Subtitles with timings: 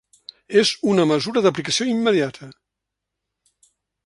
[0.61, 2.51] És una mesura d’aplicació immediata.